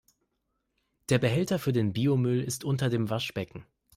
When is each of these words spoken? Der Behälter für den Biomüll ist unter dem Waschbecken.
Der 1.09 1.19
Behälter 1.19 1.59
für 1.59 1.73
den 1.73 1.93
Biomüll 1.93 2.41
ist 2.43 2.63
unter 2.63 2.89
dem 2.89 3.11
Waschbecken. 3.11 3.67